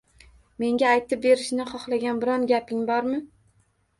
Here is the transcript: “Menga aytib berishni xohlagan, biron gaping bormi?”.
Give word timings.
“Menga 0.63 0.87
aytib 0.91 1.19
berishni 1.25 1.67
xohlagan, 1.73 2.23
biron 2.23 2.47
gaping 2.53 2.83
bormi?”. 2.91 3.23